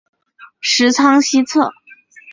[0.59, 1.71] 十仓西侧。